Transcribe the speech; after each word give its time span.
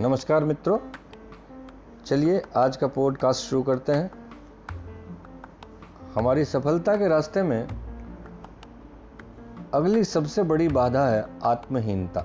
नमस्कार 0.00 0.44
मित्रों। 0.44 0.78
चलिए 2.06 2.42
आज 2.56 2.76
का 2.76 2.86
पॉडकास्ट 2.86 3.44
शुरू 3.44 3.62
करते 3.62 3.92
हैं। 3.92 4.10
हमारी 6.14 6.44
सफलता 6.44 6.96
के 6.96 7.08
रास्ते 7.08 7.42
में 7.42 7.68
अगली 9.74 10.04
सबसे 10.04 10.42
बड़ी 10.42 10.68
बाधा 10.68 11.06
है 11.08 11.26
आत्महीनता। 11.44 12.24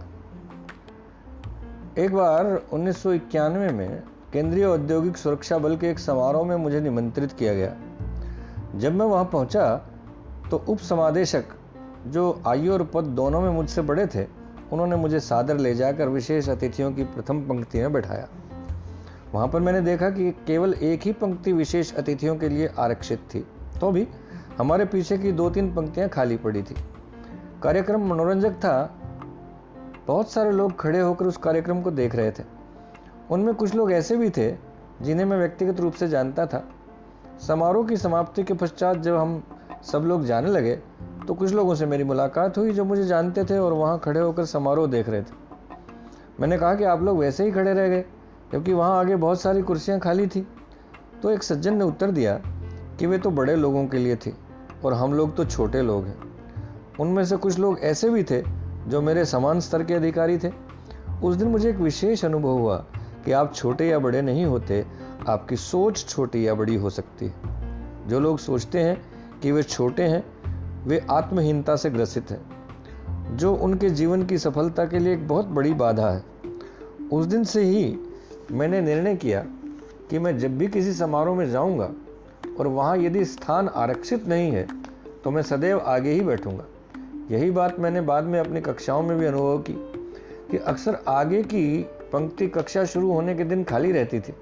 एक 1.98 2.14
बार 2.14 2.61
उन्नीस 2.73 3.04
सौ 3.04 3.11
इक्यानवे 3.11 3.70
में 3.70 4.04
केंद्रीय 4.34 4.66
औद्योगिक 4.66 5.18
सुरक्षा 5.18 5.57
बल 5.57 5.78
के 5.78 5.89
एक 5.89 6.00
समारोह 6.00 6.46
में 6.46 6.55
मुझे 6.55 6.80
निमंत्रित 6.80 7.32
किया 7.32 7.54
गया। 7.54 7.76
जब 8.76 8.94
मैं 8.94 9.05
वहाँ 9.05 9.26
पहुँचा 9.26 9.76
तो 10.52 10.66
उप 10.70 10.78
समादेशक 10.78 11.46
जो 12.07 12.42
आयु 12.48 12.73
और 12.73 12.84
पद 12.84 13.03
दोनों 13.03 13.41
में 13.41 13.49
मुझसे 13.49 13.81
बड़े 13.81 14.07
थे 14.07 14.45
उन्होंने 14.74 14.96
मुझे 14.96 15.20
सादर 15.20 15.58
ले 15.58 15.74
जाकर 15.76 16.10
विशेष 16.10 16.50
अतिथियों 16.50 16.92
की 16.92 17.04
प्रथम 17.04 17.42
पंक्ति 17.42 17.80
में 17.80 17.94
बैठाया। 17.94 18.28
वहाँ 19.34 19.48
पर 19.48 19.60
मैंने 19.60 19.82
देखा 19.82 20.10
कि 20.10 20.32
केवल 20.48 20.74
एक 20.74 21.02
ही 21.02 21.12
पंक्ति 21.14 21.54
विशेष 21.54 21.94
अतिथियों 21.94 22.36
के 22.36 22.50
लिए 22.50 22.70
आरक्षित 22.80 23.20
थी 23.34 23.46
तो 23.80 23.91
भी 23.91 24.08
हमारे 24.58 24.86
पीछे 24.86 25.18
की 25.18 25.32
दो 25.32 25.50
तीन 25.50 25.74
पंक्तियाँ 25.76 26.10
खाली 26.10 26.38
पड़ी 26.38 26.62
थी। 26.64 26.76
कार्यक्रम 27.64 28.08
मनोरंजक 28.08 28.52
था। 28.52 29.00
बहुत 30.08 30.32
सारे 30.32 30.52
लोग 30.52 30.80
खड़े 30.80 31.00
होकर 31.00 31.26
उस 31.26 31.38
कार्यक्रम 31.38 31.82
को 31.82 31.91
देख 31.91 32.16
रहे 32.16 32.32
थे। 32.32 32.44
उनमें 33.32 33.54
कुछ 33.55 33.76
लोग 33.76 33.91
ऐसे 33.91 34.18
भी 34.18 34.30
थे, 34.30 34.52
जिन्हें 35.02 35.26
मैं 35.26 35.38
व्यक्तिगत 35.38 35.80
रूप 35.80 35.94
से 35.94 36.08
जानता 36.08 36.46
था। 36.46 36.63
समारोह 37.48 37.88
की 37.88 37.98
समाप्ति 37.98 38.44
के 38.44 38.54
पश्चात 38.54 38.98
जब 38.98 39.16
हम 39.16 39.44
सब 39.84 40.00
लोग 40.00 40.26
जाने 40.26 40.50
लगे 40.50 40.80
तो 41.27 41.34
कुछ 41.34 41.53
लोगों 41.53 41.75
से 41.75 41.85
मेरी 41.85 42.03
मुलाकात 42.03 42.57
हुई 42.57 42.71
जो 42.71 42.84
मुझे 42.85 43.03
जानते 43.03 43.43
थे 43.43 43.57
और 43.57 43.73
वहाँ 43.73 43.99
खड़े 43.99 44.20
होकर 44.20 44.45
समारोह 44.45 44.87
देख 44.87 45.09
रहे 45.09 45.21
थे। 45.21 45.43
मैंने 46.40 46.57
कहा 46.57 46.76
कि 46.76 46.84
आप 46.84 47.04
लोग 47.04 47.17
वैसे 47.17 47.45
ही 47.45 47.51
खड़े 47.51 47.73
रह 47.73 47.87
गए 47.87 48.01
क्योंकि 48.51 48.73
वहाँ 48.73 48.99
आगे 48.99 49.15
बहुत 49.15 49.41
सारी 49.41 49.62
कुर्सियाँ 49.62 49.99
खाली 49.99 50.27
थी। 50.27 50.48
तो 51.23 51.32
एक 51.32 51.43
सज्जन 51.43 51.76
ने 51.76 51.84
उत्तर 51.84 52.12
दिया 52.12 52.41
कि 52.99 53.05
वे 53.05 53.17
तो 53.17 53.29
बड़े 53.29 53.55
लोगों 53.55 53.85
के 53.87 53.98
लिए 53.98 54.15
थी 54.15 54.34
और 54.85 54.93
हम 54.93 55.13
लोग 55.13 55.35
तो 55.35 55.45
छोटे 55.45 55.82
लोग 55.82 56.05
हैं। 56.05 56.17
उनमें 56.99 57.26
से 57.26 57.37
कुछ 57.37 57.60
लोग 57.60 57.79
ऐसे 57.79 58.10
भी 58.10 58.23
थे 58.23 58.41
जो 58.87 59.01
मेरे 59.01 59.26
समान 59.26 59.60
स्तर 59.60 59.84
के 59.84 59.93
अधिकारी 59.93 60.37
थे। 60.37 60.51
उस 61.23 61.35
दिन 61.35 61.48
मुझे 61.48 61.70
एक 61.70 61.77
विशेष 61.77 62.26
अनुभव 62.26 62.49
हुआ 62.49 62.77
कि 63.26 63.32
आप 63.32 63.54
छोटे 63.54 63.87
या 63.87 63.99
बड़े 63.99 64.22
नहीं 64.22 64.45
होते, 64.45 64.85
आपकी 65.28 65.56
सोच 65.56 66.06
छोटी 66.09 66.47
या 66.47 66.53
बड़ी 66.53 66.75
हो 66.75 66.89
सकती 66.89 67.25
है। 67.25 68.07
जो 68.07 68.19
लोग 68.19 68.39
सोचते 68.39 68.79
हैं 68.79 69.01
कि 69.41 69.51
वे 69.51 69.63
छोटे 69.63 70.03
हैं 70.03 70.23
वे 70.88 71.02
आत्महीनता 71.09 71.75
से 71.75 71.90
ग्रसित 71.90 72.31
हैं, 72.31 73.38
जो 73.38 73.53
उनके 73.56 73.90
जीवन 73.90 74.25
की 74.25 74.38
सफलता 74.38 74.86
के 74.86 75.00
लिए 75.00 75.14
एक 75.14 75.28
बहुत 75.28 75.46
बड़ी 75.47 75.74
बाधा 75.74 76.09
है। 76.09 76.24
उस 77.14 77.25
दिन 77.25 77.44
से 77.44 77.62
ही 77.62 77.97
मैंने 78.52 78.81
निर्णय 78.81 79.16
किया 79.16 79.44
कि 80.09 80.19
मैं 80.19 80.38
जब 80.40 80.58
भी 80.58 80.68
किसी 80.68 80.94
समारोह 80.94 81.38
में 81.38 81.50
जाऊँगा 81.52 81.90
और 82.59 82.68
वहाँ 82.68 82.97
यदि 82.97 83.25
स्थान 83.25 83.68
आरक्षित 83.68 84.28
नहीं 84.28 84.52
है 84.52 84.68
तो 85.24 85.31
मैं 85.31 85.41
सदैव 85.41 85.80
आगे 85.80 86.12
ही 86.12 86.22
बैठूँगा। 86.22 86.66
यही 87.31 87.52
बात 87.52 87.80
मैंने 87.80 88.02
बाद 88.02 88.24
में 88.24 88.40
अपनी 88.40 88.62
कक्षाओं 88.62 89.03
में 89.03 89.18
भी 89.19 89.25
अनुभव 89.25 89.58
की 89.59 89.74
कि 90.52 90.58
अक्सर 90.58 90.97
आगे 91.08 91.41
की 91.44 91.66
पंक्ति 92.13 92.47
कक्षा 92.47 92.86
शुरू 92.86 93.12
होने 93.12 93.36
के 93.36 93.44
दिन 93.44 93.63
खाली 93.63 93.91
रहती 93.91 94.19
थी 94.19 94.34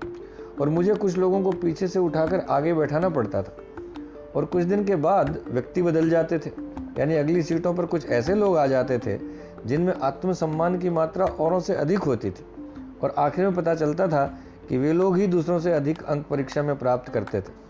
और 0.61 0.69
मुझे 0.69 0.93
कुछ 0.93 1.17
लोगों 1.17 1.41
को 1.43 1.51
पीछे 1.51 1.87
से 1.87 1.99
उठाकर 1.99 2.45
आगे 2.49 2.73
बैठाना 2.73 3.09
पड़ता 3.09 3.41
था। 3.43 3.55
और 4.35 4.45
कुछ 4.45 4.63
दिन 4.63 4.85
के 4.85 4.95
बाद 4.95 5.39
व्यक्ति 5.47 5.81
बदल 5.81 6.09
जाते 6.09 6.39
थे। 6.39 6.51
यानी 6.99 7.15
अगली 7.15 7.43
सीटों 7.43 7.73
पर 7.73 7.85
कुछ 7.85 8.05
ऐसे 8.05 8.35
लोग 8.35 8.57
आ 8.57 8.65
जाते 8.67 8.97
थे, 8.97 9.17
जिनमें 9.65 9.93
आत्मसम्मान 9.93 10.77
की 10.79 10.89
मात्रा 10.89 11.25
औरों 11.25 11.59
से 11.59 11.75
अधिक 11.75 11.99
होती 11.99 12.31
थी। 12.31 12.45
और 13.03 13.15
आखिर 13.17 13.45
में 13.45 13.55
पता 13.55 13.75
चलता 13.75 14.07
था 14.07 14.25
कि 14.69 14.77
वे 14.77 14.93
लोग 14.93 15.17
ही 15.17 15.27
दूसरों 15.27 15.59
से 15.59 15.71
अधिक 15.71 16.03
अंक 16.03 16.27
परीक्षा 16.27 16.63
में 16.63 16.75
प्राप्त 16.75 17.11
करते 17.13 17.41
थे। 17.41 17.61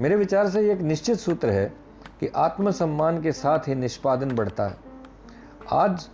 मेरे 0.00 0.16
विचार 0.16 0.48
से 0.50 0.70
एक 0.72 0.80
निश्चित 0.80 1.16
सूत्र 1.16 1.50
है 1.50 1.72
कि 2.20 2.26
आत्मसम्मान 2.36 3.20
के 3.22 3.32
साथ 3.32 3.68
ही 3.68 3.74
निष्पादन 3.74 4.34
बढ़ता 4.36 4.66
है। 4.66 4.76
आज 5.72 6.08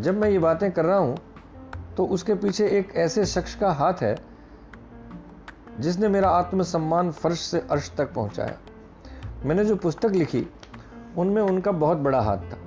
जब 0.00 0.20
मैं 0.20 0.30
ये 0.30 0.38
बातें 0.38 0.70
कर 0.72 0.84
रहा 0.84 0.98
हूँ 0.98 1.18
तो 1.96 2.04
उसके 2.06 2.34
पीछे 2.34 2.68
एक 2.68 2.94
ऐसे 2.96 3.24
शख्स 3.26 3.54
का 3.54 3.70
हाथ 3.70 4.02
है 4.02 4.14
जिसने 5.80 6.08
मेरा 6.08 6.28
आत्मसम्मान 6.28 7.10
फर्श 7.10 7.40
से 7.40 7.62
अर्श 7.70 7.92
तक 7.98 8.12
पहुँचाया। 8.12 8.56
मैंने 9.44 9.64
जो 9.64 9.76
पुस्तक 9.76 10.10
लिखी, 10.10 10.46
उनमें 11.18 11.42
उनका 11.42 11.72
बहुत 11.72 11.98
बड़ा 11.98 12.20
हाथ 12.20 12.36
था। 12.36 12.58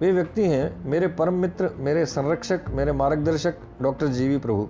वे 0.00 0.12
व्यक्ति 0.12 0.44
हैं 0.44 0.84
मेरे 0.84 1.06
परम 1.06 1.34
मित्र, 1.34 1.70
मेरे 1.76 2.06
संरक्षक, 2.06 2.60
मेरे 2.70 2.92
मार्गदर्शक, 2.92 3.54
डॉक्टर 3.82 4.06
जीवी 4.06 4.38
प्रभु। 4.38 4.68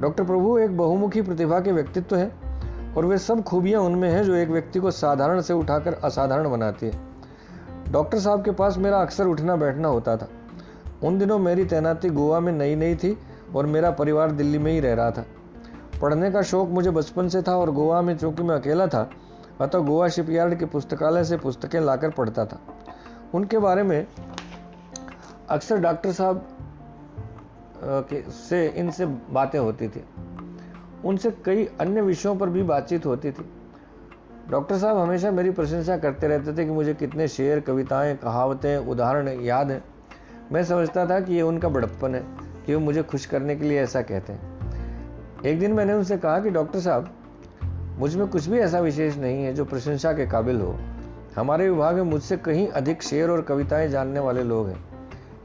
डॉक्टर 0.00 0.24
प्रभु 0.24 0.58
एक 0.58 0.76
बहुमुखी 0.76 1.22
प्रतिभा 1.22 1.60
के 1.60 1.72
व्यक्तित्व 1.72 2.16
हैं 2.16 2.52
और 2.94 3.06
वे 3.06 3.18
सब 3.18 3.42
खूबियाँ 3.42 3.80
उनमें 3.80 4.10
हैं 4.10 4.24
जो 4.24 4.34
एक 4.34 4.48
व्यक्ति 4.48 4.80
को 4.80 4.90
साधारण 4.90 5.40
से 5.40 5.52
उठाकर 5.52 5.94
असाधारण 5.94 6.50
बनाती 6.50 6.86
है। 6.86 6.92
डॉक्टर 7.92 8.18
साहब 8.18 8.44
के 8.44 8.50
पास 8.50 8.78
मेरा 8.78 9.00
अक्सर 9.00 9.26
उठना 9.26 9.56
बैठना 9.56 9.88
होता 9.88 10.16
था। 10.16 10.28
उन 11.04 11.18
दिनों 11.18 11.38
मेरी 11.38 11.64
तैनाती 11.64 12.08
गोवा 12.08 12.40
में 12.40 12.52
नई 12.52 12.74
नई 12.74 12.94
थी 12.94 13.18
और 13.56 13.66
मेरा 13.66 13.90
परिवार 13.90 14.30
दिल्ली 14.30 14.58
में 14.58 14.72
ही 14.72 14.80
रह 14.80 14.94
रहा 14.94 15.10
था। 15.10 15.24
पढ़ने 16.02 16.30
का 16.30 16.42
शौक 16.42 16.68
मुझे 16.68 16.90
बचपन 16.90 17.28
से 17.28 17.42
था 17.42 17.56
और 17.56 17.70
गोवा 17.70 18.02
में, 18.02 18.16
चूँकि 18.18 18.42
मैं 18.42 18.54
अकेला 18.54 18.86
था, 18.86 19.10
अतः 19.60 19.78
गोवा 19.78 20.08
शिपयार्ड 20.08 20.58
के 20.58 20.64
पुस्तकालय 20.64 21.24
से 21.24 21.36
पुस्तकें 21.36 21.80
लाकर 21.80 22.10
पढ़ता 22.10 22.44
था। 22.44 22.60
उनके 23.34 23.58
बारे 23.58 23.82
में 23.82 24.06
अक्सर 25.48 25.76
डॉक्टर 25.76 26.12
साहब 26.12 26.46
से, 28.28 28.66
इनसे 28.66 29.06
बातें 29.06 29.58
होती 29.58 29.88
थी। 29.88 30.04
उनसे 31.04 31.30
कई 31.30 31.64
अन्य 31.80 32.00
विषयों 32.00 32.36
पर 32.36 32.48
भी 32.48 32.62
बातचीत 32.62 33.06
होती 33.06 33.32
थी। 33.32 33.52
डॉक्टर 34.50 34.78
साहब 34.78 34.96
हमेशा 34.96 35.30
मेरी 35.30 35.50
प्रशंसा 35.50 35.96
करते 35.96 36.28
रहते 36.28 36.52
थे 36.52 36.64
कि 36.64 36.70
मुझे 36.70 36.94
कितने 36.94 37.28
शेर, 37.28 37.60
कविताएँ, 37.60 38.16
कहावतें, 38.16 38.76
उदाहरण 38.76 39.28
याद 39.28 39.70
हैं। 39.70 39.84
मैं 40.52 40.64
समझता 40.64 41.06
था 41.06 41.20
कि 41.20 41.34
ये 41.34 41.42
उनका 41.42 41.68
बड़प्पन 41.68 42.14
है, 42.14 42.24
कि 42.66 42.74
वो 42.74 42.80
मुझे 42.80 43.02
खुश 43.02 43.26
करने 43.26 43.56
के 43.56 43.64
लिए 43.64 43.80
ऐसा 43.80 44.02
कहते 44.02 44.32
हैं। 44.32 44.51
एक 45.46 45.60
दिन 45.60 45.72
मैंने 45.72 45.92
उनसे 45.92 46.16
कहा 46.16 46.40
कि, 46.40 46.50
डॉक्टर 46.50 46.80
साहब, 46.80 47.10
मुझमें 47.98 48.28
कुछ 48.28 48.48
भी 48.48 48.58
ऐसा 48.58 48.80
विशेष 48.80 49.16
नहीं 49.16 49.44
है 49.44 49.54
जो 49.54 49.64
प्रशंसा 49.64 50.12
के 50.12 50.26
काबिल 50.26 50.60
हो। 50.60 50.78
हमारे 51.36 51.70
विभाग 51.70 51.94
में 51.94 52.02
मुझसे 52.02 52.36
कहीं 52.36 52.68
अधिक 52.68 53.02
शेर 53.02 53.30
और 53.30 53.42
कविताएँ 53.42 53.88
जानने 53.88 54.20
वाले 54.20 54.42
लोग 54.42 54.68
हैं। 54.68 54.84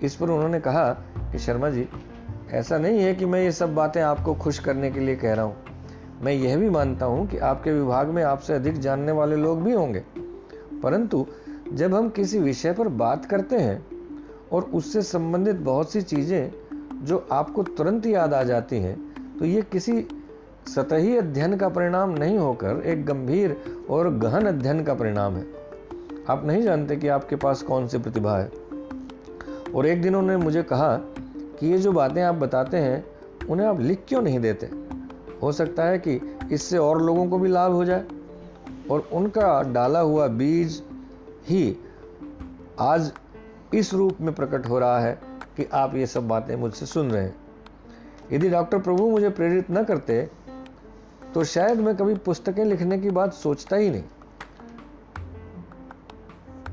इस 0.02 0.16
पर 0.16 0.30
उन्होंने 0.30 0.60
कहा 0.60 0.94
कि, 1.32 1.40
शर्मा 1.40 1.70
जी, 1.70 1.90
ऐसा 2.52 2.78
नहीं 2.78 3.00
है 3.00 3.16
कि 3.16 3.26
मैं 3.26 3.44
ये 3.44 3.52
सब 3.52 3.76
बातें 3.76 4.02
आपको 4.02 4.36
खुश 4.36 4.60
करने 4.60 4.92
के 4.92 5.00
लिए 5.00 5.16
कह 5.16 5.34
रहा 5.34 5.46
हूँ। 5.46 5.56
मैं 6.22 6.34
यह 6.34 6.58
भी 6.58 6.70
मानता 6.70 7.06
हूँ 7.06 7.28
कि 7.28 7.38
आपके 7.38 7.72
विभाग 7.72 8.08
में 8.08 8.24
आपसे 8.24 8.54
अधिक 8.54 8.80
जानने 8.80 9.12
वाले 9.12 9.36
लोग 9.36 9.62
भी 9.62 9.72
होंगे। 9.72 10.04
परंतु 10.84 11.28
जब 11.74 11.96
हम 11.96 12.10
किसी 12.10 12.40
विषय 12.40 12.74
पर 12.74 12.88
बात 12.88 13.26
करते 13.26 13.56
हैं 13.56 13.86
और 14.52 14.64
उससे 14.64 15.02
संबंधित 15.02 15.56
बहुत 15.56 15.92
सी 15.92 16.02
चीज़ें 16.02 16.52
जो 17.06 17.28
आपको 17.32 17.64
तुरंत 17.64 18.06
याद 18.06 18.34
आ 18.34 18.44
जाती 18.44 18.78
हैं 18.78 19.07
तो 19.40 19.46
ये 19.46 19.62
किसी 19.62 20.08
सतही 20.76 21.18
अध्ययन 21.18 21.58
का 21.58 21.70
परिणाम 21.70 22.10
नहीं 22.10 22.38
होकर 22.38 22.82
एक 22.86 23.06
गंभीर 23.06 23.58
और 23.90 24.10
गहन 24.10 24.46
अध्ययन 24.46 24.84
का 24.84 24.94
परिणाम 24.94 25.36
है। 25.36 25.46
आप 26.30 26.46
नहीं 26.46 26.62
जानते 26.62 26.96
कि 26.96 27.08
आपके 27.08 27.36
पास 27.36 27.62
कौन 27.62 27.88
सी 27.88 27.98
प्रतिभा 27.98 28.38
है। 28.38 28.52
और 29.76 29.86
एक 29.86 30.02
दिन 30.02 30.16
उन्होंने 30.16 30.46
मुझे 30.46 30.64
कहा 30.64 30.98
कि 31.60 31.72
ये 31.72 31.78
जो 31.78 31.92
बातें 31.92 32.24
आप 32.24 32.36
बताते 32.36 32.78
हैं, 32.78 33.06
उन्हें 33.50 33.68
आप 33.68 33.80
लिख 33.80 34.04
क्यों 34.08 34.22
नहीं 34.22 34.40
देते? 34.40 34.70
हो 35.42 35.52
सकता 35.52 35.84
है 35.84 36.00
कि 36.00 36.40
इससे 36.52 36.78
और 36.78 37.02
लोगों 37.02 37.28
को 37.28 37.38
भी 37.38 37.50
लाभ 37.50 37.72
हो 37.72 37.86
जाए। 37.86 38.06
और 38.92 39.10
उनका 39.14 39.74
डाला 39.74 40.00
हुआ 40.00 40.28
बीज 40.28 40.84
ही 41.50 41.78
आज 42.80 43.12
इस 43.74 43.94
रूप 43.94 44.18
में 44.22 44.36
प्रकट 44.36 44.66
हो 44.66 44.80
रहा 44.80 45.00
है 45.00 45.20
कि 45.58 45.70
आप 45.74 45.96
ये 45.96 46.08
सब 46.08 46.28
बातें 46.28 46.56
मुझसे 46.56 46.86
सुन 46.86 47.12
रहे 47.12 47.24
हैं। 47.24 47.36
यदि 48.32 48.50
डॉक्टर 48.50 48.80
प्रभु 48.80 49.10
मुझे 49.10 49.30
प्रेरित 49.30 49.72
न 49.72 49.84
करते 49.84 50.22
तो 51.34 51.44
शायद 51.44 51.80
मैं 51.80 51.96
कभी 51.98 52.16
पुस्तकें 52.16 52.64
लिखने 52.66 52.98
की 53.00 53.10
बात 53.10 53.34
सोचता 53.34 53.76
ही 53.76 53.90
नहीं। 53.90 54.04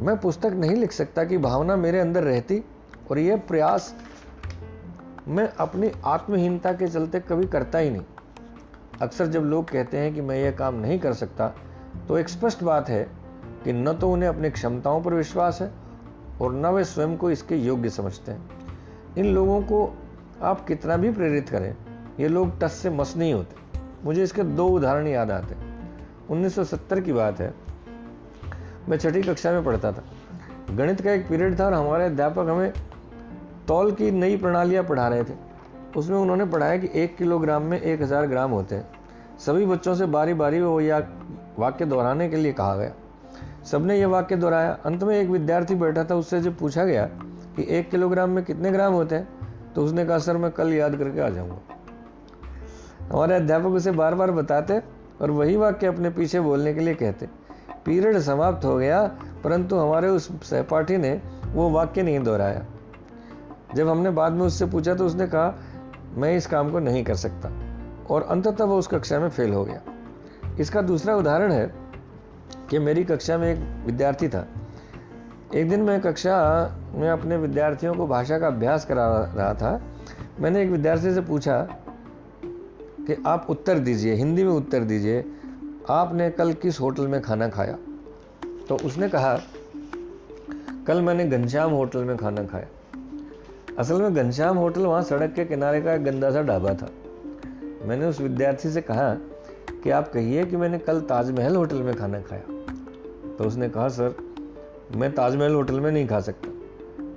मैं 0.02 0.16
पुस्तक 0.16 0.52
नहीं 0.54 0.76
लिख 0.76 0.92
सकता 0.92 1.24
कि 1.24 1.38
भावना 1.38 1.76
मेरे 1.76 2.00
अंदर 2.00 2.22
रहती, 2.22 2.62
और 3.10 3.18
यह 3.18 3.36
प्रयास 3.48 3.94
मैं 5.28 5.48
अपनी 5.48 5.90
आत्महीनता 6.04 6.72
के 6.72 6.88
चलते 6.88 7.20
कभी 7.20 7.46
करता 7.46 7.78
ही 7.78 7.90
नहीं। 7.90 8.04
अक्सर 9.02 9.26
जब 9.26 9.42
लोग 9.42 9.70
कहते 9.70 9.98
हैं 9.98 10.14
कि 10.14 10.20
मैं 10.20 10.36
यह 10.36 10.50
काम 10.50 10.74
नहीं 10.74 10.98
कर 10.98 11.12
सकता 11.14 11.48
तो 12.08 12.18
एक 12.18 12.28
स्पष्ट 12.28 12.62
बात 12.64 12.88
है 12.88 13.02
कि 13.64 13.72
न 13.72 13.92
तो 13.92 14.10
उन्हें 14.12 14.28
अपनी 14.28 14.50
क्षमताओं 14.50 15.02
पर 15.02 15.14
विश्वास 15.14 15.60
है, 15.62 15.70
और 16.40 16.54
न 16.54 16.66
वे 16.66 16.84
स्वयं 16.84 17.16
को 17.16 17.30
इसके 17.30 17.56
योग्य 17.56 17.90
समझते 17.90 18.32
हैं। 18.32 19.14
इन 19.18 19.26
लोगों 19.26 19.60
को 19.62 19.86
आप 20.42 20.64
कितना 20.66 20.96
भी 20.96 21.10
प्रेरित 21.10 21.48
करें, 21.48 21.74
ये 22.20 22.28
लोग 22.28 22.58
टस 22.60 22.72
से 22.72 22.90
मस 22.90 23.14
नहीं 23.16 23.32
होते। 23.34 23.56
मुझे 24.04 24.22
इसके 24.22 24.42
दो 24.42 24.66
उदाहरण 24.68 25.06
याद 25.06 25.30
आते 25.30 25.54
1970 26.30 27.00
की 27.00 27.12
बात 27.12 27.40
है। 27.40 27.52
मैं 28.88 28.98
छठी 28.98 29.22
कक्षा 29.22 29.52
में 29.52 29.64
पढ़ता 29.64 29.92
था। 29.92 30.04
गणित 30.70 31.00
का 31.00 31.12
एक 31.12 31.28
पीरियड 31.28 31.58
था 31.60 31.66
और 31.66 31.74
हमारे 31.74 32.04
अध्यापक 32.04 32.48
हमें 32.48 32.72
तौल 33.68 33.92
की 33.92 34.10
नई 34.10 34.36
प्रणालियाँ 34.36 34.84
पढ़ा 34.84 35.08
रहे 35.08 35.24
थे। 35.24 35.34
उसमें 35.96 36.16
उन्होंने 36.18 36.44
पढ़ाया 36.44 36.76
कि 36.76 36.90
एक 36.94 37.16
किलोग्राम 37.16 37.62
में 37.62 37.80
एक 37.80 38.02
हज़ार 38.02 38.26
ग्राम 38.26 38.50
होते 38.50 38.74
हैं। 38.74 39.38
सभी 39.38 39.66
बच्चों 39.66 39.94
से 39.94 40.06
बारी 40.06 40.34
बारी 40.34 40.60
वो 40.60 40.80
या 40.80 40.98
वाक्य 41.58 41.84
दोहराने 41.84 42.28
के 42.28 42.36
लिए 42.36 42.52
कहा 42.52 42.76
गया। 42.76 42.92
सबने 43.64 43.98
ये 43.98 44.04
वाक्य 44.06 44.36
दोहराया। 44.36 44.72
अंत 44.84 45.02
में 45.02 45.16
एक 45.18 45.28
विद्यार्थी 45.28 45.74
बैठा 45.74 46.04
था, 46.04 46.14
उससे 46.14 46.40
जब 46.40 46.58
पूछा 46.58 46.84
गया 46.84 47.06
कि 47.56 47.66
एक 47.68 47.90
किलोग्राम 47.90 48.30
में 48.30 48.44
कितने 48.44 48.70
ग्राम 48.70 48.92
होते 48.92 49.14
हैं? 49.14 49.28
तो 49.74 49.84
उसने 49.84 50.04
कहा, 50.04 50.18
सर, 50.18 50.36
मैं 50.36 50.50
कल 50.50 50.72
याद 50.72 50.96
करके 50.96 51.20
आ 51.20 51.28
जाऊँगा। 51.28 51.58
हमारे 53.12 53.34
अध्यापक 53.34 53.66
उसे 53.66 53.90
बार 53.90 54.14
बार 54.14 54.30
बताते 54.30 54.82
और 55.20 55.30
वही 55.30 55.56
वाक्य 55.56 55.86
अपने 55.86 56.10
पीछे 56.10 56.40
बोलने 56.40 56.74
के 56.74 56.80
लिए 56.80 56.94
कहते। 56.94 57.26
पीरियड 57.84 58.18
समाप्त 58.18 58.64
हो 58.64 58.76
गया, 58.76 59.06
परंतु 59.44 59.76
हमारे 59.76 60.08
उस 60.08 60.50
सहपाठी 60.50 60.96
ने 60.96 61.22
वो 61.46 61.70
वाक्य 61.70 62.02
नहीं 62.02 62.20
दोहराया। 62.20 62.64
जब 63.74 63.88
हमने 63.88 64.10
बाद 64.10 64.32
में 64.32 64.46
उससे 64.46 64.66
पूछा 64.66 64.94
तो 64.94 65.06
उसने 65.06 65.26
कहा, 65.26 65.54
मैं 66.14 66.36
इस 66.36 66.46
काम 66.46 66.70
को 66.70 66.78
नहीं 66.78 67.04
कर 67.04 67.14
सकता। 67.14 67.50
और 68.10 68.22
अंततः 68.22 68.64
वो 68.64 68.78
उस 68.78 68.86
कक्षा 68.86 69.20
में 69.20 69.28
फेल 69.28 69.52
हो 69.52 69.64
गया। 69.64 69.80
इसका 70.60 70.82
दूसरा 70.82 71.16
उदाहरण 71.16 71.52
है 71.52 71.74
कि 72.70 72.78
मेरी 72.78 73.04
कक्षा 73.04 73.38
में 73.38 73.54
एक 73.54 73.86
विद्यार्थी 73.86 74.28
था। 74.28 74.46
एक 75.54 75.68
दिन 75.68 75.82
मैं 75.82 76.00
कक्षा 76.00 76.36
में 76.94 77.10
अपने 77.10 77.36
विद्यार्थियों 77.36 77.94
को 77.94 78.06
भाषा 78.06 78.38
का 78.38 78.46
अभ्यास 78.46 78.84
करा 78.84 79.32
रहा 79.36 79.54
था। 79.54 79.82
मैंने 80.40 80.62
एक 80.62 80.70
विद्यार्थी 80.70 81.14
से 81.14 81.20
पूछा 81.20 81.68
कि 83.06 83.22
आप 83.26 83.46
उत्तर 83.50 83.78
दीजिए, 83.78 84.14
हिंदी 84.14 84.44
में 84.44 84.50
उत्तर 84.50 84.80
दीजिए, 84.80 85.24
आपने 85.90 86.30
कल 86.30 86.52
किस 86.52 86.80
होटल 86.80 87.08
में 87.08 87.22
खाना 87.22 87.48
खाया? 87.48 87.78
तो 88.68 88.76
उसने 88.76 89.08
कहा, 89.08 89.40
कल 90.86 91.02
मैंने 91.02 91.28
घनश्याम 91.28 91.70
होटल 91.70 92.04
में 92.04 92.16
खाना 92.16 92.44
खाया। 92.44 92.66
असल 93.78 94.02
में 94.02 94.14
घनश्याम 94.14 94.56
होटल 94.56 94.80
वहाँ 94.80 95.02
सड़क 95.02 95.32
के 95.32 95.44
किनारे 95.44 95.82
का 95.82 95.94
एक 95.94 96.04
गंदा 96.04 96.30
सा 96.30 96.42
ढाबा 96.42 96.74
था। 96.74 96.88
मैंने 97.84 98.06
उस 98.06 98.20
विद्यार्थी 98.20 98.70
से 98.70 98.80
कहा 98.80 99.14
कि 99.84 99.90
आप 99.90 100.12
कहिए 100.12 100.44
कि 100.44 100.56
मैंने 100.56 100.78
कल 100.78 101.00
ताजमहल 101.00 101.56
होटल 101.56 101.76
में 101.76 101.96
खाना 101.96 102.20
खाया। 102.20 102.42
तो 103.38 103.44
उसने 103.44 103.68
कहा, 103.68 103.88
सर 103.88 104.23
मैं 104.92 105.14
ताजमहल 105.14 105.54
होटल 105.54 105.80
में 105.80 105.92
नहीं 105.92 106.08
खा 106.08 106.20
सकता। 106.20 106.48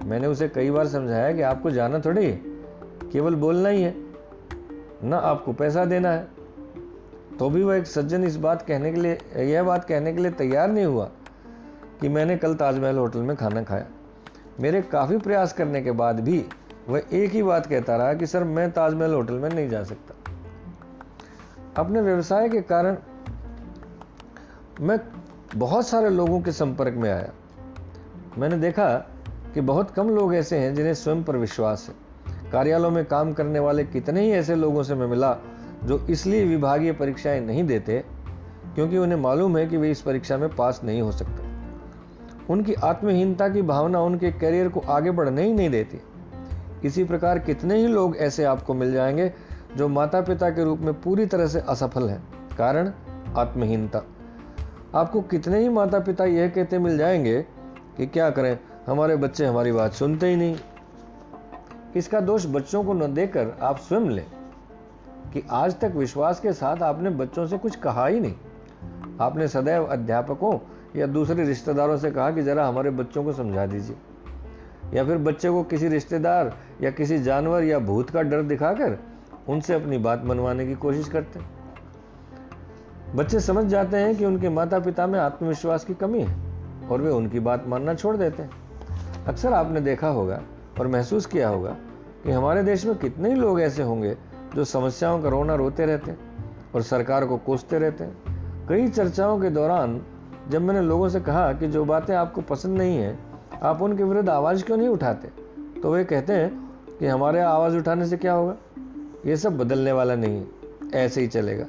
मैंने 0.06 0.28
उसे 0.28 0.48
कई 0.50 0.72
बार 0.72 0.88
समझाया 0.88 1.34
कि 1.34 1.42
आपको 1.42 1.72
जाना 1.72 2.00
थोड़ी 2.00 2.26
है, 2.26 2.42
केवल 3.12 3.36
बोलना 3.36 3.70
ही 3.70 3.82
है, 3.84 3.96
ना 5.04 5.18
आपको 5.18 5.54
पैसा 5.54 5.86
देना 5.86 6.12
है। 6.12 6.28
तो 7.40 7.50
भी 7.50 7.64
वह 7.64 7.76
एक 7.76 7.88
सज्जन 7.88 8.24
इस 8.24 8.38
बात 8.38 8.62
कहने 8.62 8.94
के 8.94 9.02
लिए, 9.02 9.44
यह 9.44 9.64
बात 9.64 9.86
कहने 9.86 10.14
के 10.14 10.22
लिए 10.22 10.32
तैयार 10.32 10.72
नहीं 10.72 10.86
हुआ 10.86 11.10
कि 12.02 12.10
मैंने 12.10 12.38
कल 12.38 12.56
ताजमहल 12.56 12.98
होटल 12.98 13.20
में 13.20 13.38
खाना 13.38 13.64
खाया। 13.64 13.86
मेरे 14.60 14.82
काफ़ी 14.82 15.18
प्रयास 15.18 15.54
करने 15.54 15.82
के 15.82 15.92
बाद 15.92 16.20
भी 16.20 16.46
वह 16.90 17.02
एक 17.14 17.32
ही 17.32 17.44
बात 17.44 17.66
कहता 17.66 17.96
रहा 17.96 18.14
कि, 18.14 18.28
सर, 18.28 18.44
मैं 18.44 18.72
ताजमहल 18.72 19.14
होटल 19.14 19.34
में 19.34 19.50
नहीं 19.50 19.70
जा 19.70 19.84
सकता। 19.84 20.14
अपने 21.78 22.02
व्यवसाय 22.02 22.50
के 22.50 22.62
कारण 22.62 22.98
मैं 24.82 25.00
बहुत 25.56 25.88
सारे 25.88 26.10
लोगों 26.10 26.42
के 26.42 26.52
संपर्क 26.52 26.94
में 26.94 27.12
आया। 27.12 27.30
मैंने 28.38 28.58
देखा 28.58 28.96
कि 29.54 29.62
बहुत 29.62 29.92
कम 29.92 30.10
लोग 30.10 30.36
ऐसे 30.36 30.58
हैं 30.58 30.76
जिन्हें 30.76 30.94
स्वयं 30.94 31.24
पर 31.24 31.38
विश्वास 31.38 31.90
है। 31.90 32.52
कार्यालयों 32.52 32.92
में 32.92 33.06
काम 33.06 33.34
करने 33.34 33.60
वाले 33.60 33.84
कितने 33.84 34.22
ही 34.22 34.32
ऐसे 34.32 34.56
लोगों 34.56 34.84
से 34.84 34.96
मैं 34.96 35.08
मिला 35.08 35.38
जो 35.84 36.08
इसलिए 36.10 36.46
विभागीय 36.46 36.92
परीक्षाएँ 36.92 37.42
नहीं 37.42 37.64
देते 37.64 38.04
क्योंकि 38.76 38.98
उन्हें 38.98 39.20
मालूम 39.20 39.58
है 39.58 39.66
कि 39.68 39.78
वे 39.78 39.92
इस 39.92 40.02
परीक्षा 40.02 40.38
में 40.38 40.50
पास 40.50 40.82
नहीं 40.84 41.02
हो 41.02 41.12
सकते। 41.12 41.48
उनकी 42.54 42.74
आत्महीनता 42.74 43.50
की 43.50 43.62
भावना 43.62 44.02
उनके 44.02 44.32
करियर 44.32 44.70
को 44.70 44.80
आगे 44.80 45.12
बढ़ने 45.12 45.44
ही 45.44 45.54
नहीं 45.54 45.70
देती। 45.70 46.02
इसी 46.88 47.04
प्रकार 47.04 47.40
कितने 47.40 47.76
ही 47.76 47.88
लोग 47.88 48.18
ऐसे 48.18 48.44
आपको 48.44 48.74
मिल 48.74 48.94
जाएँगे 48.94 49.34
जो 49.78 49.88
माता 49.88 50.22
पिता 50.22 50.50
के 50.50 50.64
रूप 50.64 50.80
में 50.80 51.02
पूरी 51.02 51.26
तरह 51.26 51.48
से 51.48 51.60
असफल 51.60 52.10
हैं। 52.10 52.24
कारण 52.58 52.92
आत्महीनता। 53.38 54.04
आपको 54.96 55.22
कितने 55.22 55.60
ही 55.60 55.70
माता 55.70 56.00
पिता 56.00 56.26
यह 56.26 56.50
कहते 56.50 56.80
मिल 56.80 56.98
जाएँगे 56.98 57.57
कि 57.98 58.06
क्या 58.06 58.30
करें? 58.30 58.60
हमारे 58.88 59.16
बच्चे 59.16 59.46
हमारी 59.46 59.72
बात 59.72 59.94
सुनते 59.94 60.28
ही 60.28 60.36
नहीं। 60.36 60.58
इसका 61.96 62.20
दोष 62.20 62.46
बच्चों 62.46 62.84
को 62.84 62.94
न 62.94 63.14
देकर 63.14 63.58
आप 63.62 63.78
स्वयं 63.78 64.02
लें? 64.02 64.26
कि 65.34 65.44
आज 65.52 65.80
तक 65.80 65.92
विश्वास 65.96 66.40
के 66.40 66.54
साथ 66.54 66.78
आपने 66.78 67.10
बच्चों 67.10 67.48
से 67.48 67.58
कुछ 67.58 67.76
कहा 67.76 68.08
ही 68.08 68.20
नहीं। 68.20 68.36
आपने 69.22 69.48
सदैव 69.48 69.86
अध्यापकों 69.86 70.60
या 70.96 71.08
दूसरे 71.08 71.46
रिश्तेदारों 71.46 71.98
से 71.98 72.12
कहा 72.12 72.32
कि 72.32 72.42
ज़रा 72.42 72.68
हमारे 72.68 72.90
बच्चों 72.90 73.24
को 73.24 73.34
समझा 73.34 73.66
दीजिए। 73.66 73.96
या 74.94 75.06
फिर 75.06 75.18
बच्चे 75.18 75.50
को 75.50 75.64
किसी 75.64 75.88
रिश्तेदार 75.88 76.58
या 76.82 76.92
किसी 76.92 77.20
जानवर 77.20 77.64
या 77.64 77.80
भूत 77.80 78.10
का 78.10 78.22
डर 78.22 78.42
दिखाकर 78.42 79.00
उनसे 79.50 79.74
अपनी 79.74 79.98
बात 79.98 80.26
मनवाने 80.26 80.66
की 80.66 80.76
कोशिश 80.76 81.10
करते 81.10 81.40
बच्चे 83.16 83.40
समझ 83.40 83.66
जाते 83.66 83.98
हैं 83.98 84.16
कि 84.16 84.26
उनके 84.26 84.50
माता 84.50 84.80
पिता 84.80 85.08
में 85.08 85.20
आत्मविश्वास 85.20 85.86
की 85.86 85.94
कमी 85.94 86.22
है। 86.22 86.47
और 86.92 87.02
वे 87.02 87.12
उनकी 87.12 87.40
बात 87.40 87.64
मानना 87.68 87.94
छोड़ 87.94 88.18
देते 88.18 88.44
हैं। 88.44 88.50
अक्सर 89.28 89.54
आपने 89.54 89.82
देखा 89.82 90.08
होगा 90.08 90.42
और 90.80 90.88
महसूस 90.88 91.26
किया 91.26 91.50
होगा 91.50 91.76
कि 92.24 92.32
हमारे 92.32 92.64
देश 92.64 92.86
में 92.86 92.96
कितने 92.96 93.30
ही 93.30 93.36
लोग 93.36 93.62
ऐसे 93.62 93.84
होंगे 93.84 94.18
जो 94.56 94.64
समस्याओं 94.64 95.22
का 95.22 95.30
रोना 95.30 95.56
रोते 95.56 95.86
रहते 95.86 96.12
हैं 96.12 96.20
और 96.76 96.82
सरकार 96.82 97.26
को 97.26 97.38
कोसते 97.38 97.80
रहते 97.80 98.04
हैं। 98.04 98.18
कई 98.68 98.88
चर्चाओं 98.88 99.42
के 99.42 99.50
दौरान 99.50 100.02
जब 100.50 100.62
मैंने 100.62 100.82
लोगों 100.82 101.10
से 101.10 101.20
कहा 101.20 101.54
कि 101.54 101.68
जो 101.68 101.86
बातें 101.86 102.16
आपको 102.16 102.42
पसंद 102.42 102.78
नहीं 102.78 102.98
है, 102.98 103.20
आप 103.64 103.82
उनके 103.82 104.04
विरुद्ध 104.04 104.30
आवाज़ 104.30 104.66
क्यों 104.66 104.78
नहीं 104.78 104.88
उठाते? 104.88 105.28
तो 105.82 105.92
वे 105.92 106.04
कहते 106.04 106.34
हैं 106.34 106.70
कि 107.00 107.06
हमारे 107.06 107.40
आवाज़ 107.40 107.78
उठाने 107.78 108.06
से 108.06 108.18
क्या 108.18 108.34
होगा? 108.34 108.56
ये 109.26 109.38
सब 109.38 109.58
बदलने 109.58 109.92
वाला 109.92 110.16
नहीं 110.16 110.38
है, 110.38 110.48
ऐसे 110.94 111.22
ही 111.22 111.28
चलेगा। 111.28 111.66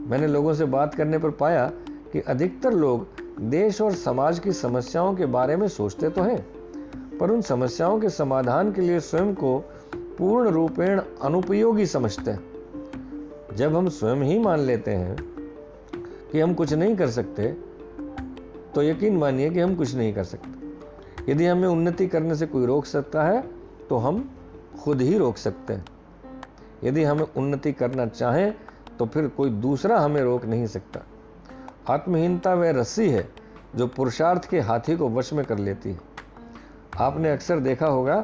मैंने 0.00 0.26
लोगों 0.26 0.54
से 0.54 0.64
बात 0.64 0.94
करने 0.94 1.18
पर 1.18 1.30
पाया 1.30 1.70
कि 2.12 2.20
अधिकतर 2.20 2.72
लोग 2.72 3.13
देश 3.40 3.80
और 3.80 3.92
समाज 3.92 4.38
की 4.38 4.52
समस्याओं 4.52 5.14
के 5.14 5.26
बारे 5.26 5.56
में 5.56 5.66
सोचते 5.68 6.08
तो 6.10 6.22
हैं, 6.22 6.40
पर 7.18 7.30
उन 7.30 7.40
समस्याओं 7.40 7.98
के 8.00 8.08
समाधान 8.08 8.72
के 8.72 8.80
लिए 8.80 9.00
स्वयं 9.00 9.34
को 9.34 9.58
पूर्ण 10.18 10.48
रूपेण 10.48 11.00
अनुपयोगी 11.22 11.86
समझते 11.86 12.30
हैं। 12.30 13.56
जब 13.56 13.76
हम 13.76 13.88
स्वयं 13.88 14.22
ही 14.22 14.38
मान 14.38 14.60
लेते 14.60 14.90
हैं 14.90 15.16
कि 16.32 16.40
हम 16.40 16.54
कुछ 16.54 16.72
नहीं 16.72 16.96
कर 16.96 17.10
सकते 17.10 17.48
तो 18.74 18.82
यकीन 18.82 19.16
मानिए 19.16 19.50
कि 19.50 19.60
हम 19.60 19.74
कुछ 19.76 19.94
नहीं 19.94 20.12
कर 20.14 20.24
सकते। 20.24 21.32
यदि 21.32 21.46
हमें 21.46 21.68
उन्नति 21.68 22.06
करने 22.06 22.34
से 22.34 22.46
कोई 22.46 22.66
रोक 22.66 22.86
सकता 22.86 23.24
है 23.24 23.42
तो 23.88 23.96
हम 23.96 24.28
खुद 24.82 25.00
ही 25.00 25.18
रोक 25.18 25.36
सकते 25.36 25.72
हैं। 25.72 25.84
यदि 26.84 27.04
हमें 27.04 27.26
उन्नति 27.36 27.72
करना 27.72 28.06
चाहें 28.06 28.54
तो 28.98 29.06
फिर 29.06 29.28
कोई 29.28 29.50
दूसरा 29.50 29.98
हमें 29.98 30.22
रोक 30.22 30.44
नहीं 30.44 30.66
सकता। 30.66 31.00
आत्महीनता 31.90 32.54
वह 32.54 32.70
रस्सी 32.70 33.08
है 33.10 33.28
जो 33.76 33.86
पुरुषार्थ 33.86 34.44
के 34.44 34.60
हाथी 34.60 34.96
को 34.96 35.08
वश 35.08 35.32
में 35.32 35.44
कर 35.46 35.58
लेती 35.58 35.90
है। 35.90 35.98
आपने 36.98 37.30
अक्सर 37.30 37.60
देखा 37.60 37.86
होगा 37.86 38.20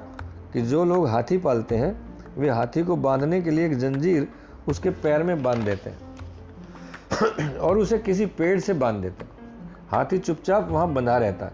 कि 0.53 0.63
जो 0.63 0.85
लोग 0.85 1.09
हाथी 1.09 1.39
पालते 1.39 1.77
हैं, 1.77 2.01
वे 2.39 2.51
हाथी 2.51 2.83
को 2.83 2.97
बांधने 2.97 3.43
के 3.43 3.51
लिए 3.51 3.67
एक 3.67 3.79
जंजीर 3.79 4.29
उसके 4.69 4.91
पैर 4.91 5.23
में 5.23 5.43
बाँध 5.43 5.59
देते 5.59 5.91
हैं 5.91 7.57
और 7.57 7.79
उसे 7.79 7.99
किसी 7.99 8.27
पेड़ 8.27 8.61
से 8.61 8.73
बाँध 8.73 9.03
देते 9.03 9.25
हैं। 9.25 9.31
हाथी 9.89 10.19
चुपचाप 10.19 10.69
वहाँ 10.71 10.93
बंधा 10.93 11.19
रहता 11.19 11.47
है। 11.47 11.53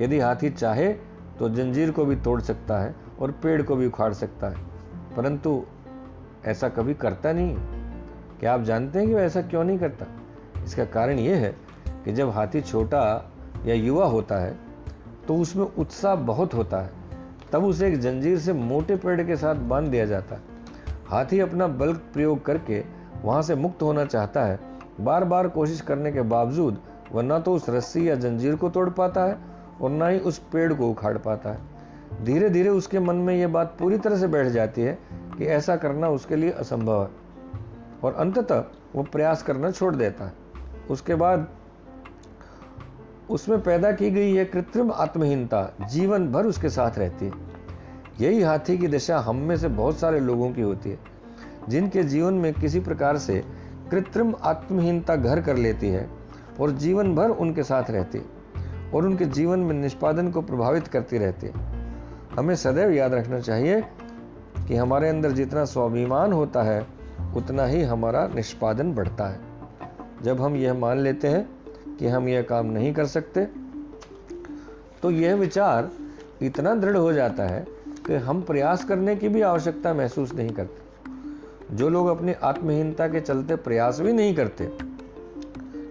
यदि 0.00 0.18
हाथी 0.18 0.50
चाहे 0.50 0.92
तो 1.38 1.48
जंजीर 1.48 1.90
को 1.90 2.04
भी 2.04 2.16
तोड़ 2.16 2.40
सकता 2.40 2.78
है 2.78 2.94
और 3.20 3.30
पेड़ 3.32 3.62
को 3.62 3.76
भी 3.76 3.86
उखाड़ 3.86 4.12
सकता 4.12 4.48
है। 4.48 4.56
परंतु 5.16 5.64
ऐसा 6.44 6.68
कभी 6.68 6.94
करता 6.94 7.32
नहीं 7.32 7.56
क्या 8.40 8.54
आप 8.54 8.62
जानते 8.62 8.98
हैं 8.98 9.08
कि 9.08 9.14
वह 9.14 9.22
ऐसा 9.22 9.42
क्यों 9.42 9.64
नहीं 9.64 9.78
करता? 9.78 10.06
इसका 10.64 10.84
कारण 10.84 11.18
यह 11.18 11.36
है 11.36 11.54
कि 12.04 12.12
जब 12.12 12.30
हाथी 12.30 12.60
छोटा 12.60 13.32
या 13.66 13.74
युवा 13.74 14.06
होता 14.06 14.38
है 14.38 14.54
तो 15.28 15.36
उसमें 15.36 15.64
उत्साह 15.64 16.14
बहुत 16.14 16.54
होता 16.54 16.80
है। 16.80 16.90
तब 17.52 17.64
उसे 17.64 17.88
एक 17.88 17.98
जंजीर 18.00 18.38
से 18.38 18.52
मोटे 18.52 18.96
पेड़ 18.96 19.22
के 19.22 19.36
साथ 19.36 19.54
बाँध 19.54 19.88
दिया 19.88 20.06
जाता 20.06 20.34
है। 20.34 20.42
हाथी 21.06 21.40
अपना 21.40 21.66
बल 21.66 21.92
प्रयोग 21.92 22.44
करके 22.44 22.82
वहाँ 23.24 23.42
से 23.42 23.54
मुक्त 23.54 23.82
होना 23.82 24.04
चाहता 24.04 24.44
है। 24.44 24.58
बार 25.00 25.24
बार 25.24 25.48
कोशिश 25.48 25.80
करने 25.80 26.12
के 26.12 26.22
बावजूद, 26.22 26.78
वह 27.12 27.22
न 27.22 27.40
तो 27.40 27.54
उस 27.54 27.68
रस्सी 27.68 28.08
या 28.08 28.14
जंजीर 28.14 28.56
को 28.56 28.70
तोड़ 28.70 28.88
पाता 28.90 29.24
है 29.24 29.38
और 29.80 29.90
न 29.90 30.10
ही 30.10 30.18
उस 30.18 30.38
पेड़ 30.52 30.72
को 30.74 30.90
उखाड़ 30.90 31.16
पाता 31.18 31.50
है। 31.50 32.24
धीरे 32.24 32.50
धीरे 32.50 32.68
उसके 32.68 32.98
मन 32.98 33.16
में 33.16 33.34
यह 33.34 33.48
बात 33.48 33.76
पूरी 33.78 33.98
तरह 33.98 34.16
से 34.16 34.26
बैठ 34.28 34.46
जाती 34.46 34.82
है 34.82 34.98
कि 35.38 35.44
ऐसा 35.44 35.76
करना 35.76 36.08
उसके 36.08 36.36
लिए 36.36 36.50
असंभव 36.50 37.02
है 37.02 37.08
और 38.04 38.14
अंततः 38.14 38.64
वो 38.94 39.02
प्रयास 39.02 39.42
करना 39.42 39.70
छोड़ 39.70 39.94
देता 39.96 40.24
है। 40.24 40.45
उसके 40.90 41.14
बाद 41.14 41.48
उसमें 43.30 43.62
पैदा 43.62 43.92
की 43.92 44.10
गई 44.10 44.32
यह 44.32 44.44
कृत्रिम 44.44 44.92
आत्महीनता, 44.92 45.72
जीवन 45.90 46.28
भर 46.28 46.46
उसके 46.46 46.68
साथ 46.68 46.98
रहती 46.98 47.26
है। 47.26 47.32
यही 48.20 48.42
हाथी 48.42 48.78
की 48.78 48.88
दशा 48.88 49.18
हम 49.18 49.36
में 49.36 49.56
से 49.56 49.68
बहुत 49.68 49.98
सारे 49.98 50.20
लोगों 50.20 50.50
की 50.50 50.62
होती 50.62 50.90
है, 50.90 50.98
जिनके 51.68 52.02
जीवन 52.02 52.34
में 52.34 52.52
किसी 52.54 52.80
प्रकार 52.80 53.18
से 53.18 53.44
कृत्रिम 53.90 54.34
आत्महीनता 54.42 55.16
घर 55.16 55.40
कर 55.40 55.56
लेती 55.56 55.88
है 55.88 56.10
और 56.60 56.70
जीवन 56.70 57.14
भर 57.16 57.30
उनके 57.30 57.62
साथ 57.62 57.90
रहती 57.90 58.18
है 58.18 58.24
और 58.90 59.06
उनके 59.06 59.24
जीवन 59.24 59.58
में 59.58 59.74
निष्पादन 59.74 60.30
को 60.30 60.42
प्रभावित 60.42 60.88
करती 60.88 61.18
रहती 61.18 61.46
है। 61.46 61.52
हमें 62.38 62.54
सदैव 62.56 62.90
याद 62.90 63.14
रखना 63.14 63.40
चाहिए 63.40 63.80
कि 64.68 64.76
हमारे 64.76 65.08
अंदर 65.08 65.30
जितना 65.30 65.64
स्वाभिमान 65.64 66.32
होता 66.32 66.62
है, 66.62 66.86
उतना 67.36 67.66
ही 67.66 67.82
हमारा 67.82 68.26
निष्पादन 68.26 68.94
बढ़ता 68.94 69.28
है। 69.28 69.45
जब 70.22 70.40
हम 70.40 70.56
यह 70.56 70.74
मान 70.74 70.98
लेते 70.98 71.28
हैं 71.28 71.48
कि 71.96 72.06
हम 72.06 72.28
यह 72.28 72.42
काम 72.42 72.66
नहीं 72.66 72.92
कर 72.94 73.06
सकते 73.06 73.44
तो 75.02 75.10
यह 75.10 75.34
विचार 75.34 75.90
इतना 76.42 76.74
दृढ़ 76.74 76.96
हो 76.96 77.12
जाता 77.12 77.44
है 77.44 77.64
कि 78.06 78.14
हम 78.14 78.42
प्रयास 78.42 78.84
करने 78.84 79.16
की 79.16 79.28
भी 79.28 79.40
आवश्यकता 79.40 79.94
महसूस 79.94 80.34
नहीं 80.34 80.50
करते। 80.50 81.76
जो 81.76 81.88
लोग 81.88 82.08
अपनी 82.08 82.32
आत्महीनता 82.42 83.08
के 83.08 83.20
चलते 83.20 83.56
प्रयास 83.56 84.00
भी 84.00 84.12
नहीं 84.12 84.34
करते, 84.34 84.64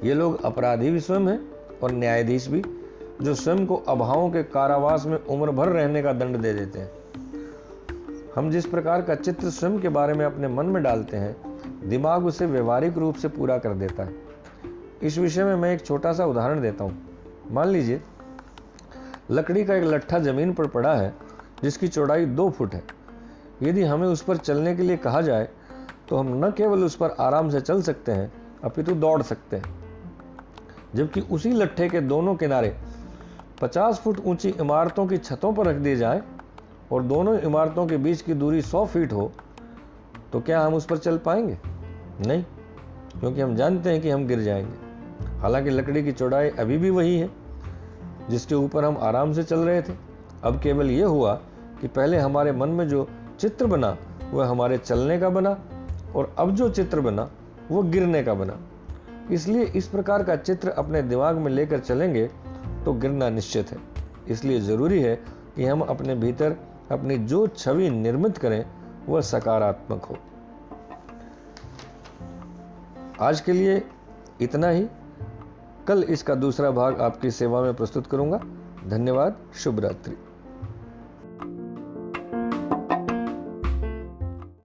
ये 0.08 0.14
लोग 0.14 0.44
अपराधी 0.46 0.90
भी 0.90 1.00
स्वयं 1.00 1.28
हैं 1.28 1.40
और 1.84 1.92
न्यायाधीश 1.92 2.48
भी, 2.48 2.62
जो 3.22 3.36
स्वयं 3.36 3.66
को 3.66 3.76
अभावों 3.88 4.30
के 4.30 4.44
कारावास 4.44 5.06
में 5.06 5.18
उम्र 5.18 5.52
भर 5.52 5.68
रहने 5.68 6.04
का 6.04 6.14
दंड 6.14 6.38
दे 6.38 6.54
देते 6.54 6.80
हैं। 6.80 6.90
हम 8.36 8.50
जिस 8.52 8.66
प्रकार 8.66 9.02
का 9.02 9.16
चित्र 9.16 9.50
स्वयं 9.50 9.80
के 9.80 9.90
बारे 9.90 10.14
में 10.14 10.26
अपने 10.26 10.48
मन 10.48 10.66
में 10.66 10.82
डालते 10.84 11.18
हैं 11.18 11.45
दिमाग 11.86 12.26
उसे 12.26 12.46
व्यवहारिक 12.46 12.98
रूप 12.98 13.16
से 13.16 13.28
पूरा 13.28 13.58
कर 13.58 13.74
देता 13.74 14.04
है। 14.04 14.14
इस 15.04 15.18
विषय 15.18 15.44
में 15.44 15.56
मैं 15.56 15.74
एक 15.74 15.86
छोटा 15.86 16.14
सा 16.14 16.26
उदाहरण 16.26 16.62
देता 16.62 16.84
हूँ। 16.84 16.98
मान 17.52 17.68
लीजिए, 17.68 18.02
लकड़ी 19.32 19.64
का 19.66 19.76
एक 19.76 19.84
लट्ठा 19.84 20.20
ज़मीन 20.20 20.54
पर 20.54 20.68
पड़ा 20.68 20.94
है, 20.94 21.14
जिसकी 21.64 21.88
चौड़ाई 21.88 22.26
दो 22.26 22.50
फुट 22.50 22.74
है। 22.74 22.84
यदि 23.64 23.84
हमें 23.84 24.08
उस 24.08 24.22
पर 24.22 24.38
चलने 24.38 24.76
के 24.76 24.84
लिए 24.84 24.98
कहा 24.98 25.22
जाए 25.22 25.48
तो 26.10 26.18
हम 26.18 26.46
न 26.46 26.52
केवल 26.52 26.84
उस 26.84 26.96
पर 26.96 27.16
आराम 27.20 27.50
से 27.50 27.62
चल 27.62 27.82
सकते 27.82 28.12
हैं, 28.12 28.32
अपितु 28.64 28.96
दौड़ 28.96 29.22
सकते 29.22 29.58
हैं। 29.58 29.74
जबकि 30.96 31.22
उसी 31.22 31.52
लट्ठे 31.52 31.90
के 31.90 32.02
दोनों 32.02 32.36
किनारे 32.36 32.76
50 33.62 34.00
फुट 34.00 34.20
ऊँची 34.20 34.50
इमारतों 34.52 35.06
की 35.08 35.18
छतों 35.18 35.54
पर 35.54 35.66
रख 35.66 35.76
दिए 35.76 35.96
जाए 35.96 36.22
और 36.92 37.04
दोनों 37.04 37.38
इमारतों 37.40 37.88
के 37.88 37.98
बीच 37.98 38.22
की 38.22 38.34
दूरी 38.34 38.62
100 38.62 38.86
फीट 38.86 39.14
हो 39.14 39.32
तो 40.34 40.42
क्या 40.42 40.62
हम 40.62 40.74
उस 40.74 40.86
पर 40.86 40.98
चल 40.98 41.18
पाएँगे? 41.18 41.58
नहीं, 42.22 42.44
क्योंकि 43.20 43.42
हम 43.42 43.56
जानते 43.56 43.90
हैं 43.90 44.02
कि 44.02 44.10
हम 44.10 44.28
गिर 44.28 44.40
जाएँगे। 44.40 44.86
हालाँकि 45.40 45.70
लकड़ी 45.70 46.04
की 46.04 46.12
चौड़ाई 46.12 46.50
अभी 46.50 46.78
भी 46.78 46.90
वही 46.90 47.20
है, 47.20 47.30
जिसके 48.30 48.56
ऊपर 48.56 48.86
हम 48.86 48.98
आराम 48.98 49.34
से 49.34 49.44
चल 49.44 49.60
रहे 49.60 49.82
थे। 49.82 49.94
अब 50.44 50.60
केवल 50.60 50.92
यह 50.92 51.08
हुआ 51.08 51.34
कि 51.82 51.88
पहले 51.88 52.18
हमारे 52.18 52.52
मन 52.52 52.70
में 52.70 52.88
जो 52.88 53.08
चित्र 53.40 53.66
बना, 53.66 53.98
वह 54.32 54.48
हमारे 54.48 54.78
चलने 54.78 55.20
का 55.20 55.30
बना, 55.30 55.58
और 56.16 56.36
अब 56.38 56.56
जो 56.56 56.70
चित्र 56.70 57.02
बना, 57.02 57.30
वो 57.72 57.84
गिरने 57.84 58.24
का 58.24 58.34
बना। 58.34 58.58
इसलिए 59.32 59.64
इस 59.64 59.88
प्रकार 59.88 60.24
का 60.24 60.36
चित्र 60.36 60.70
अपने 60.70 61.02
दिमाग 61.02 61.38
में 61.38 61.52
लेकर 61.52 61.80
चलेंगे 61.80 62.30
तो 62.86 62.94
गिरना 62.94 63.30
निश्चित 63.30 63.72
है। 63.72 63.78
इसलिए 64.28 64.60
ज़रूरी 64.60 65.02
है 65.02 65.16
कि 65.56 65.66
हम 65.66 65.82
अपने 65.82 66.16
भीतर 66.16 66.56
अपनी 66.92 67.18
जो 67.18 67.48
छवि 67.48 67.90
निर्मित 67.90 68.38
करें, 68.38 68.66
वह 69.10 69.22
सकारात्मक 69.22 70.06
हो। 70.06 70.18
आज 73.22 73.42
के 73.42 73.52
लिए 73.52 73.84
इतना 74.42 74.70
ही। 74.70 74.88
कल 75.88 76.04
इसका 76.04 76.36
दूसरा 76.36 76.72
भाग 76.72 77.02
आपकी 77.02 77.32
सेवा 77.32 77.62
में 77.62 77.74
प्रस्तुत 77.74 78.08
करूँगा। 78.08 78.38
धन्यवाद, 78.88 79.38
शुभ 79.54 79.80
रात्रि। 79.80 80.18